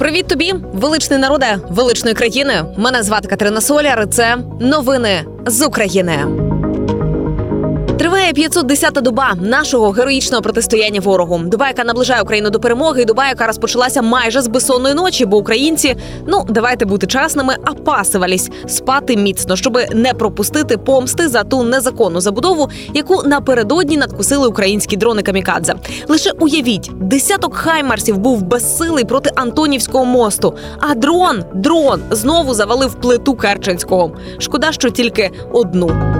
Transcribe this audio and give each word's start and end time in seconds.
Привіт 0.00 0.26
тобі, 0.26 0.54
величний 0.72 1.18
народе 1.18 1.58
величної 1.70 2.14
країни. 2.14 2.64
Мене 2.76 3.02
звати 3.02 3.28
Катерина 3.28 3.60
Соляр. 3.60 4.08
Це 4.08 4.36
новини 4.60 5.24
з 5.46 5.66
України. 5.66 6.18
Триває 8.32 8.48
510-та 8.48 9.00
доба 9.00 9.34
нашого 9.40 9.90
героїчного 9.90 10.42
протистояння 10.42 11.00
ворогу. 11.00 11.40
Доба, 11.44 11.68
яка 11.68 11.84
наближає 11.84 12.22
Україну 12.22 12.50
до 12.50 12.60
перемоги, 12.60 13.02
і 13.02 13.04
доба, 13.04 13.28
яка 13.28 13.46
розпочалася 13.46 14.02
майже 14.02 14.42
з 14.42 14.48
безсонної 14.48 14.94
ночі, 14.94 15.26
бо 15.26 15.36
українці, 15.36 15.96
ну 16.26 16.46
давайте 16.48 16.84
бути 16.84 17.06
чесними, 17.06 17.56
опасивались 17.70 18.50
спати 18.66 19.16
міцно, 19.16 19.56
щоб 19.56 19.78
не 19.92 20.14
пропустити 20.14 20.78
помсти 20.78 21.28
за 21.28 21.44
ту 21.44 21.62
незаконну 21.62 22.20
забудову, 22.20 22.68
яку 22.94 23.22
напередодні 23.22 23.96
надкусили 23.96 24.48
українські 24.48 24.96
дрони 24.96 25.22
камікадзе. 25.22 25.74
Лише 26.08 26.30
уявіть, 26.30 26.90
десяток 27.00 27.54
хаймарсів 27.54 28.18
був 28.18 28.42
безсилий 28.42 29.04
проти 29.04 29.30
Антонівського 29.34 30.04
мосту. 30.04 30.54
А 30.80 30.94
дрон, 30.94 31.44
дрон 31.54 32.02
знову 32.10 32.54
завалив 32.54 32.94
плиту 32.94 33.34
Керченського. 33.34 34.12
Шкода, 34.38 34.72
що 34.72 34.90
тільки 34.90 35.30
одну. 35.52 36.19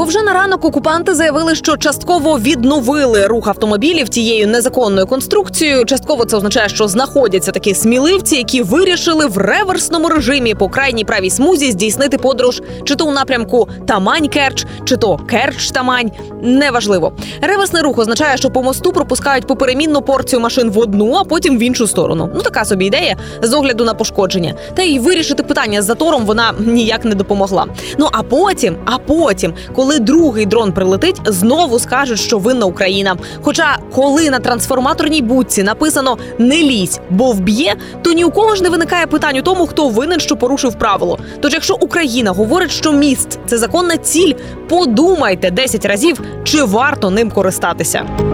Бо 0.00 0.06
вже 0.06 0.22
на 0.22 0.32
ранок 0.32 0.64
окупанти 0.64 1.14
заявили, 1.14 1.54
що 1.54 1.76
частково 1.76 2.38
відновили 2.38 3.26
рух 3.26 3.48
автомобілів 3.48 4.08
тією 4.08 4.48
незаконною 4.48 5.06
конструкцією. 5.06 5.84
Частково 5.84 6.24
це 6.24 6.36
означає, 6.36 6.68
що 6.68 6.88
знаходяться 6.88 7.52
такі 7.52 7.74
сміливці, 7.74 8.36
які 8.36 8.62
вирішили 8.62 9.26
в 9.26 9.38
реверсному 9.38 10.08
режимі 10.08 10.54
по 10.54 10.68
крайній 10.68 11.04
правій 11.04 11.30
смузі 11.30 11.70
здійснити 11.70 12.18
подорож, 12.18 12.62
чи 12.84 12.94
то 12.94 13.06
у 13.06 13.10
напрямку 13.10 13.68
Тамань-Керч, 13.86 14.66
чи 14.84 14.96
то 14.96 15.16
Керч-Тамань. 15.16 16.10
Неважливо. 16.42 17.12
Реверсний 17.42 17.82
рух 17.82 17.98
означає, 17.98 18.36
що 18.36 18.50
по 18.50 18.62
мосту 18.62 18.92
пропускають 18.92 19.46
поперемінну 19.46 20.02
порцію 20.02 20.40
машин 20.40 20.70
в 20.70 20.78
одну, 20.78 21.14
а 21.14 21.24
потім 21.24 21.58
в 21.58 21.62
іншу 21.62 21.86
сторону. 21.86 22.30
Ну 22.34 22.40
така 22.42 22.64
собі 22.64 22.86
ідея 22.86 23.16
з 23.42 23.54
огляду 23.54 23.84
на 23.84 23.94
пошкодження. 23.94 24.54
Та 24.74 24.82
й 24.82 24.98
вирішити 24.98 25.42
питання 25.42 25.82
з 25.82 25.84
затором 25.84 26.26
вона 26.26 26.52
ніяк 26.58 27.04
не 27.04 27.14
допомогла. 27.14 27.66
Ну 27.98 28.08
а 28.12 28.22
потім, 28.22 28.76
а 28.84 28.98
потім, 28.98 29.54
коли 29.74 29.89
коли 29.90 30.00
другий 30.00 30.46
дрон 30.46 30.72
прилетить, 30.72 31.20
знову 31.24 31.78
скажуть, 31.78 32.20
що 32.20 32.38
винна 32.38 32.66
Україна. 32.66 33.16
Хоча, 33.42 33.78
коли 33.94 34.30
на 34.30 34.38
трансформаторній 34.38 35.22
будці 35.22 35.62
написано 35.62 36.18
не 36.38 36.56
лізь, 36.62 37.00
бо 37.10 37.32
вб'є, 37.32 37.74
то 38.02 38.12
ні 38.12 38.24
у 38.24 38.30
кого 38.30 38.54
ж 38.54 38.62
не 38.62 38.68
виникає 38.68 39.06
питань 39.06 39.38
у 39.38 39.42
тому, 39.42 39.66
хто 39.66 39.88
винен, 39.88 40.20
що 40.20 40.36
порушив 40.36 40.74
правило. 40.74 41.18
Тож, 41.40 41.52
якщо 41.52 41.76
Україна 41.80 42.30
говорить, 42.30 42.70
що 42.70 42.92
міст 42.92 43.38
це 43.46 43.58
законна 43.58 43.96
ціль, 43.96 44.32
подумайте 44.68 45.50
10 45.50 45.84
разів, 45.84 46.20
чи 46.44 46.62
варто 46.62 47.10
ним 47.10 47.30
користатися. 47.30 48.29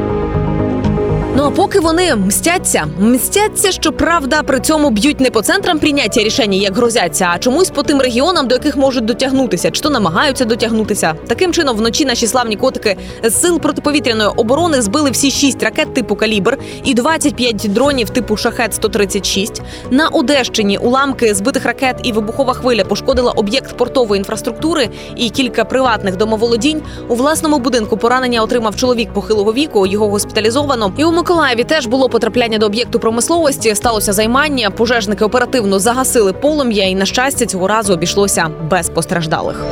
Ну 1.38 1.44
а 1.44 1.50
поки 1.50 1.80
вони 1.80 2.16
мстяться, 2.16 2.86
мстяться, 2.98 3.72
що 3.72 3.92
правда 3.92 4.42
при 4.42 4.60
цьому 4.60 4.90
б'ють 4.90 5.20
не 5.20 5.30
по 5.30 5.42
центрам 5.42 5.78
прийняття 5.78 6.22
рішень, 6.22 6.54
як 6.54 6.76
грозяться, 6.76 7.28
а 7.32 7.38
чомусь 7.38 7.70
по 7.70 7.82
тим 7.82 8.00
регіонам, 8.00 8.48
до 8.48 8.54
яких 8.54 8.76
можуть 8.76 9.04
дотягнутися, 9.04 9.70
чи 9.70 9.80
то 9.80 9.90
намагаються 9.90 10.44
дотягнутися. 10.44 11.14
Таким 11.26 11.52
чином, 11.52 11.76
вночі 11.76 12.04
наші 12.04 12.26
славні 12.26 12.56
котики 12.56 12.96
з 13.24 13.40
сил 13.40 13.60
протиповітряної 13.60 14.30
оборони 14.36 14.82
збили 14.82 15.10
всі 15.10 15.30
шість 15.30 15.62
ракет 15.62 15.94
типу 15.94 16.16
калібр 16.16 16.58
і 16.84 16.94
25 16.94 17.56
дронів 17.56 18.10
типу 18.10 18.36
шахет 18.36 18.74
136 18.74 19.62
На 19.90 20.08
Одещині 20.08 20.78
уламки 20.78 21.34
збитих 21.34 21.64
ракет 21.64 21.96
і 22.02 22.12
вибухова 22.12 22.54
хвиля 22.54 22.84
пошкодила 22.84 23.32
об'єкт 23.32 23.76
портової 23.76 24.18
інфраструктури 24.18 24.88
і 25.16 25.30
кілька 25.30 25.64
приватних 25.64 26.16
домоволодінь. 26.16 26.82
У 27.08 27.14
власному 27.14 27.58
будинку 27.58 27.96
поранення 27.96 28.42
отримав 28.42 28.76
чоловік 28.76 29.12
похилого 29.12 29.52
віку. 29.52 29.86
Його 29.86 30.08
госпіталізовано 30.08 30.92
і 30.96 31.04
у 31.04 31.12
Миколаєві 31.26 31.64
теж 31.64 31.86
було 31.86 32.08
потрапляння 32.08 32.58
до 32.58 32.66
об'єкту 32.66 33.00
промисловості. 33.00 33.74
Сталося 33.74 34.12
займання. 34.12 34.70
Пожежники 34.70 35.24
оперативно 35.24 35.78
загасили 35.78 36.32
полум'я, 36.32 36.84
і 36.84 36.94
на 36.94 37.04
щастя 37.04 37.46
цього 37.46 37.68
разу 37.68 37.92
обійшлося 37.92 38.50
без 38.70 38.88
постраждалих 38.88 39.64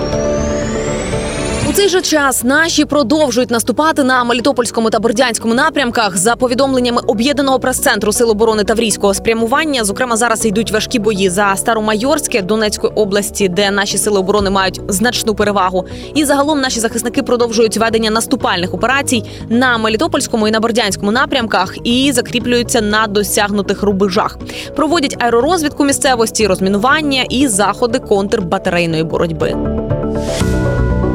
цей 1.75 1.89
же 1.89 2.03
час 2.03 2.45
наші 2.45 2.85
продовжують 2.85 3.51
наступати 3.51 4.05
на 4.05 4.25
Мелітопольському 4.25 4.91
та 4.91 4.99
Бердянському 4.99 5.55
напрямках 5.55 6.17
за 6.17 6.37
повідомленнями 6.37 7.01
об'єднаного 7.07 7.59
прес-центру 7.59 8.13
Сил 8.13 8.31
оборони 8.31 8.65
Таврійського 8.65 9.15
спрямування. 9.15 9.85
Зокрема, 9.85 10.17
зараз 10.17 10.47
йдуть 10.47 10.71
важкі 10.71 10.99
бої 10.99 11.31
за 11.31 11.57
Старомайорське 11.57 12.43
Донецької 12.43 12.93
області, 12.93 13.49
де 13.49 13.71
наші 13.71 13.99
сили 13.99 14.19
оборони 14.19 14.51
мають 14.51 14.81
значну 14.89 15.35
перевагу. 15.35 15.85
І 16.15 16.25
загалом 16.25 16.61
наші 16.61 16.81
захисники 16.81 17.23
продовжують 17.23 17.77
ведення 17.77 18.11
наступальних 18.11 18.75
операцій 18.75 19.25
на 19.49 19.79
Мелітопольському 19.79 20.49
і 20.49 20.51
на 20.51 20.61
Бердянському 20.61 21.13
напрямках 21.13 21.75
і 21.85 22.13
закріплюються 22.13 22.81
на 22.81 23.07
досягнутих 23.07 23.83
рубежах. 23.83 24.39
Проводять 24.77 25.17
аеророзвідку 25.19 25.85
місцевості, 25.85 26.47
розмінування 26.47 27.23
і 27.31 27.49
заходи 27.49 27.99
контрбатарейної 27.99 29.03
боротьби. 29.05 29.57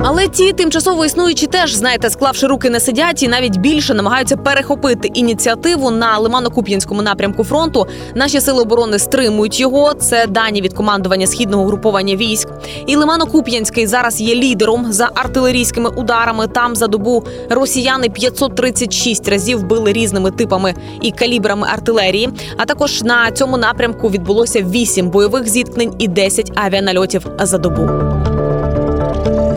Але 0.03 0.27
ті 0.27 0.53
тимчасово 0.53 1.05
існуючі 1.05 1.47
теж 1.47 1.73
знаєте, 1.73 2.09
склавши 2.09 2.47
руки 2.47 2.69
не 2.69 2.79
сидять 2.79 3.23
і 3.23 3.27
навіть 3.27 3.57
більше 3.57 3.93
намагаються 3.93 4.37
перехопити 4.37 5.07
ініціативу 5.13 5.91
на 5.91 6.19
Лимано-Куп'янському 6.19 7.01
напрямку 7.01 7.43
фронту. 7.43 7.87
Наші 8.15 8.41
сили 8.41 8.61
оборони 8.61 8.99
стримують 8.99 9.59
його. 9.59 9.93
Це 9.93 10.27
дані 10.27 10.61
від 10.61 10.73
командування 10.73 11.27
східного 11.27 11.65
груповання 11.65 12.15
військ. 12.15 12.47
І 12.87 12.97
Лимано-Куп'янський 12.97 13.87
зараз 13.87 14.21
є 14.21 14.35
лідером 14.35 14.93
за 14.93 15.09
артилерійськими 15.15 15.89
ударами. 15.89 16.47
Там 16.47 16.75
за 16.75 16.87
добу 16.87 17.23
росіяни 17.49 18.09
536 18.09 19.29
разів 19.29 19.63
били 19.63 19.93
різними 19.93 20.31
типами 20.31 20.73
і 21.01 21.11
калібрами 21.11 21.67
артилерії. 21.73 22.29
А 22.57 22.65
також 22.65 23.03
на 23.03 23.31
цьому 23.31 23.57
напрямку 23.57 24.09
відбулося 24.09 24.61
8 24.61 25.09
бойових 25.09 25.47
зіткнень 25.47 25.93
і 25.99 26.07
10 26.07 26.51
авіанальотів 26.55 27.25
за 27.39 27.57
добу. 27.57 27.89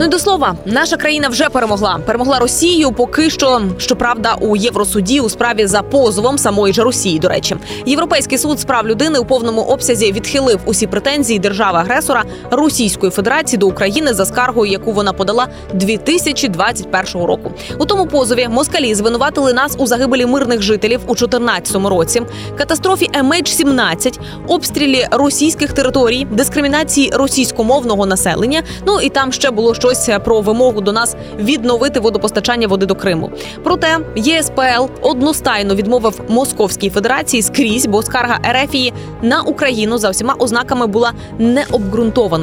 Ну 0.03 0.07
і 0.07 0.11
до 0.11 0.19
слова, 0.19 0.55
наша 0.65 0.97
країна 0.97 1.27
вже 1.27 1.49
перемогла. 1.49 1.99
Перемогла 2.05 2.39
Росію. 2.39 2.91
Поки 2.91 3.29
що, 3.29 3.61
щоправда, 3.77 4.35
у 4.39 4.55
Євросуді 4.55 5.19
у 5.19 5.29
справі 5.29 5.67
за 5.67 5.81
позовом 5.81 6.37
самої 6.37 6.73
ж 6.73 6.83
Росії. 6.83 7.19
До 7.19 7.29
речі, 7.29 7.55
європейський 7.85 8.37
суд 8.37 8.59
з 8.59 8.65
прав 8.65 8.87
людини 8.87 9.19
у 9.19 9.25
повному 9.25 9.61
обсязі 9.61 10.11
відхилив 10.11 10.59
усі 10.65 10.87
претензії 10.87 11.39
держави-агресора 11.39 12.23
Російської 12.55 13.11
Федерації 13.11 13.57
до 13.57 13.67
України 13.67 14.13
за 14.13 14.25
скаргою, 14.25 14.71
яку 14.71 14.91
вона 14.91 15.13
подала 15.13 15.47
2021 15.73 17.27
року. 17.27 17.51
У 17.79 17.85
тому 17.85 18.07
позові 18.07 18.47
москалі 18.47 18.95
звинуватили 18.95 19.53
нас 19.53 19.75
у 19.79 19.87
загибелі 19.87 20.25
мирних 20.25 20.61
жителів 20.61 20.99
у 21.03 21.15
2014 21.15 21.75
році, 21.75 22.21
катастрофі 22.57 23.09
MH17, 23.23 24.19
обстрілі 24.47 25.07
російських 25.11 25.73
територій, 25.73 26.27
дискримінації 26.31 27.11
російськомовного 27.13 28.05
населення. 28.05 28.63
Ну 28.87 29.01
і 29.01 29.09
там 29.09 29.31
ще 29.31 29.51
було 29.51 29.73
щось 29.73 30.09
про 30.25 30.41
вимогу 30.41 30.81
до 30.81 30.91
нас 30.91 31.15
відновити 31.39 31.99
водопостачання 31.99 32.67
води 32.67 32.85
до 32.85 32.95
Криму. 32.95 33.31
Проте 33.63 33.99
ЄСПЛ 34.15 34.85
одностайно 35.01 35.75
відмовив 35.75 36.21
Московській 36.27 36.89
Федерації 36.89 37.41
скрізь, 37.43 37.85
бо 37.85 38.01
скарга 38.01 38.39
Ерефії 38.43 38.93
на 39.21 39.41
Україну 39.41 39.97
за 39.97 40.09
всіма 40.09 40.35
ознаками 40.39 40.87
була 40.87 41.11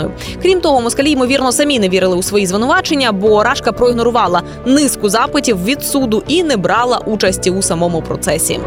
необґрунтованою. 0.00 0.10
Крім 0.42 0.60
того, 0.60 0.80
москалі 0.80 1.10
ймовірно 1.10 1.52
самі 1.52 1.78
не 1.78 1.88
вірили 1.88 2.16
у 2.16 2.22
свої 2.22 2.46
звинувачення, 2.46 3.12
бо 3.12 3.42
Рашка 3.42 3.72
проігнорувала 3.72 4.42
низку 4.66 5.08
запитів 5.08 5.64
від 5.64 5.84
суду 5.84 6.22
і 6.28 6.42
не 6.42 6.56
брала 6.56 6.98
участі 6.98 7.50
у 7.50 7.62
самому 7.62 8.02
процесі. 8.02 8.60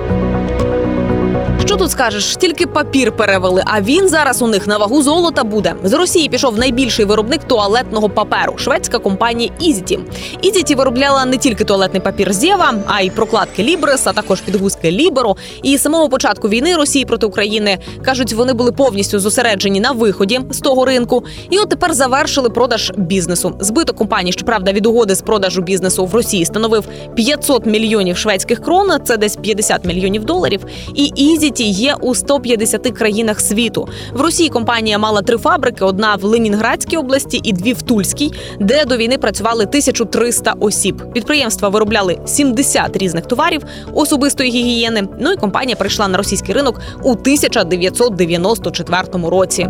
Що 1.60 1.76
тут 1.76 1.92
скажеш? 1.92 2.36
Тільки 2.36 2.68
папір 2.68 3.12
перевели. 3.12 3.64
А 3.66 3.82
він 3.82 4.10
зараз 4.10 4.42
у 4.42 4.48
них 4.48 4.68
на 4.68 4.78
вагу 4.78 5.02
золота 5.04 5.44
буде. 5.44 5.76
З 5.84 5.94
Росії 5.94 6.30
пішов 6.30 6.58
найбільший 6.58 7.06
виробник 7.06 7.44
туалетного 7.44 8.10
паперу 8.10 8.54
шведська 8.58 9.00
компанія 9.00 9.52
Essity. 9.60 10.00
Essity 10.42 10.76
виробляла 10.76 11.26
не 11.26 11.38
тільки 11.38 11.64
туалетний 11.64 12.02
папір 12.02 12.34
Zewa, 12.34 12.74
а 12.88 13.02
й 13.02 13.10
прокладки 13.10 13.64
Libresse, 13.64 14.08
а 14.08 14.14
також 14.14 14.42
підгузки 14.42 14.92
Libero. 14.92 15.36
І 15.64 15.78
з 15.78 15.82
самого 15.82 16.10
початку 16.10 16.50
війни 16.50 16.76
Росії 16.76 17.06
проти 17.06 17.26
України 17.26 17.78
кажуть, 18.06 18.34
вони 18.34 18.54
були 18.54 18.72
повністю 18.72 19.20
зосереджені 19.20 19.80
на 19.80 19.92
виході 19.92 20.40
з 20.50 20.60
того 20.60 20.86
ринку. 20.86 21.24
І 21.50 21.58
от 21.58 21.70
тепер 21.70 21.94
завершили 21.94 22.50
продаж 22.50 22.92
бізнесу. 22.98 23.56
Збиток 23.60 23.96
компанії, 23.96 24.34
щоправда, 24.34 24.72
від 24.72 24.86
угоди 24.86 25.16
з 25.16 25.22
продажу 25.22 25.62
бізнесу 25.62 26.06
в 26.06 26.16
Росії 26.16 26.46
становив 26.46 26.88
500 27.16 27.66
мільйонів 27.66 28.18
шведських 28.18 28.64
крон. 28.64 28.92
Це 29.04 29.18
десь 29.18 29.36
50 29.36 29.86
мільйонів 29.86 30.26
доларів. 30.26 30.66
І 30.96 31.06
Essi 31.06 31.43
Essity 31.44 31.70
є 31.70 31.96
у 32.02 32.16
150 32.16 32.98
країнах 32.98 33.40
світу. 33.40 33.88
В 34.14 34.22
Росії 34.22 34.50
компанія 34.50 35.00
мала 35.00 35.22
три 35.22 35.38
фабрики: 35.38 35.86
одна 35.86 36.16
в 36.16 36.24
Ленінградській 36.24 36.98
області 36.98 37.40
і 37.44 37.54
дві 37.54 37.74
в 37.74 37.82
Тульській, 37.82 38.32
де 38.60 38.86
до 38.86 38.98
війни 38.98 39.18
працювали 39.18 39.64
1300 39.66 40.54
осіб. 40.60 41.14
Підприємства 41.14 41.70
виробляли 41.70 42.20
70 42.26 42.98
різних 42.98 43.26
товарів 43.26 43.62
особистої 43.94 44.52
гігієни. 44.52 45.08
Ну 45.20 45.32
і 45.32 45.36
компанія 45.36 45.76
прийшла 45.76 46.08
на 46.08 46.18
російський 46.18 46.56
ринок 46.56 46.82
у 47.04 47.12
1994 47.12 49.04
році. 49.30 49.68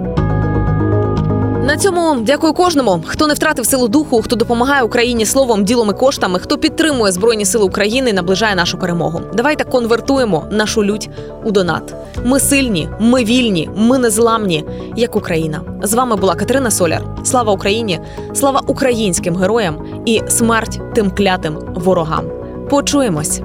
На 1.64 1.78
цьому 1.78 2.16
дякую 2.22 2.54
кожному, 2.54 3.04
хто 3.06 3.28
не 3.28 3.34
втратив 3.34 3.66
силу 3.66 3.88
духу, 3.88 4.22
хто 4.22 4.36
допомагає 4.36 4.84
Україні 4.84 5.26
словом, 5.26 5.66
ділом 5.66 5.90
і 5.90 5.94
коштами, 5.94 6.40
хто 6.40 6.58
підтримує 6.58 7.12
збройні 7.12 7.46
сили 7.46 7.66
України, 7.66 8.10
і 8.10 8.14
наближає 8.14 8.56
нашу 8.56 8.78
перемогу. 8.78 9.22
Давайте 9.34 9.64
конвертуємо 9.64 10.46
нашу 10.52 10.84
лють 10.84 11.10
у 11.44 11.52
донат. 11.52 11.96
Ми 12.24 12.40
сильні, 12.40 12.90
ми 13.00 13.24
вільні, 13.24 13.70
ми 13.76 13.98
незламні, 13.98 14.66
як 14.96 15.16
Україна. 15.16 15.62
З 15.84 15.94
вами 15.94 16.16
була 16.16 16.36
Катерина 16.36 16.72
Соляр. 16.72 17.04
Слава 17.24 17.54
Україні! 17.54 18.00
Слава 18.34 18.62
українським 18.68 19.36
героям 19.36 19.78
і 20.06 20.22
смерть 20.28 20.82
тим 20.96 21.12
клятим 21.12 21.58
ворогам. 21.76 22.26
Почуємось. 22.70 23.42